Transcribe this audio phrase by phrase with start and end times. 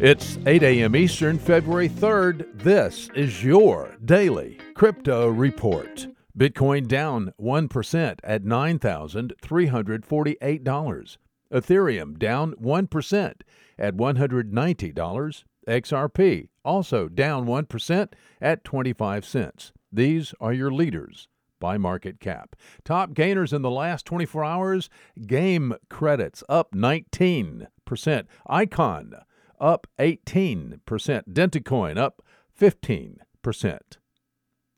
[0.00, 0.94] It's 8 a.m.
[0.94, 2.62] Eastern, February 3rd.
[2.62, 6.06] This is your daily crypto report.
[6.38, 11.16] Bitcoin down 1% at $9,348.
[11.52, 13.34] Ethereum down 1%
[13.76, 15.44] at $190.
[15.66, 19.72] XRP also down 1% at 25 cents.
[19.92, 21.26] These are your leaders
[21.58, 22.54] by market cap.
[22.84, 24.88] Top gainers in the last 24 hours
[25.26, 27.66] Game credits up 19%.
[28.46, 29.14] Icon
[29.60, 30.80] up 18%.
[30.80, 32.22] Dentacoin up
[32.58, 33.78] 15%.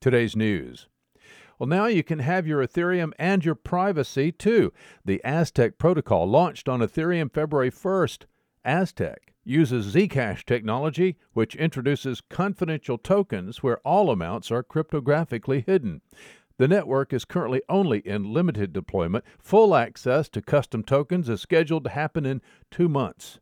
[0.00, 0.88] Today's news.
[1.58, 4.72] Well, now you can have your Ethereum and your privacy too.
[5.04, 8.24] The Aztec protocol launched on Ethereum February 1st.
[8.64, 16.00] Aztec uses Zcash technology, which introduces confidential tokens where all amounts are cryptographically hidden.
[16.56, 19.24] The network is currently only in limited deployment.
[19.38, 23.40] Full access to custom tokens is scheduled to happen in two months.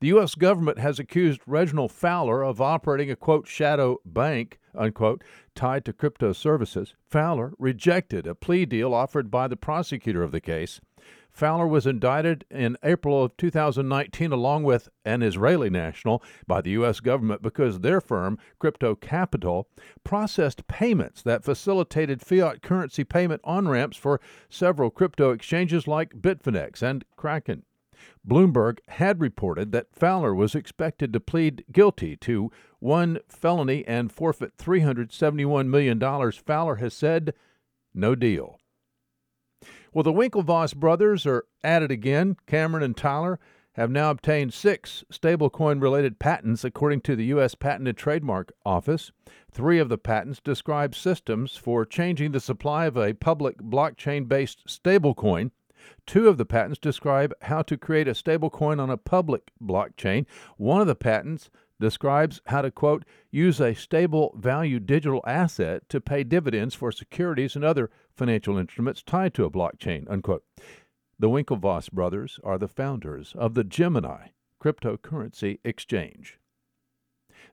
[0.00, 0.34] The U.S.
[0.34, 5.22] government has accused Reginald Fowler of operating a quote shadow bank unquote
[5.54, 6.94] tied to crypto services.
[7.08, 10.80] Fowler rejected a plea deal offered by the prosecutor of the case.
[11.30, 16.98] Fowler was indicted in April of 2019 along with an Israeli national by the U.S.
[16.98, 19.68] government because their firm, Crypto Capital,
[20.02, 26.82] processed payments that facilitated fiat currency payment on ramps for several crypto exchanges like Bitfinex
[26.82, 27.62] and Kraken.
[28.26, 34.56] Bloomberg had reported that Fowler was expected to plead guilty to one felony and forfeit
[34.56, 36.00] $371 million.
[36.32, 37.34] Fowler has said,
[37.94, 38.58] no deal.
[39.92, 42.36] Well, the Winklevoss brothers are at it again.
[42.46, 43.40] Cameron and Tyler
[43.74, 47.54] have now obtained six stablecoin related patents according to the U.S.
[47.54, 49.12] Patent and Trademark Office.
[49.50, 54.66] Three of the patents describe systems for changing the supply of a public blockchain based
[54.66, 55.50] stablecoin
[56.06, 60.26] Two of the patents describe how to create a stablecoin on a public blockchain.
[60.56, 61.50] One of the patents
[61.80, 67.56] describes how to, quote, use a stable value digital asset to pay dividends for securities
[67.56, 70.44] and other financial instruments tied to a blockchain, unquote.
[71.18, 74.28] The Winklevoss brothers are the founders of the Gemini
[74.62, 76.38] cryptocurrency exchange.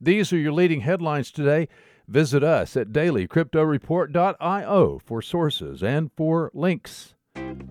[0.00, 1.68] These are your leading headlines today.
[2.08, 7.13] Visit us at dailycryptoreport.io for sources and for links.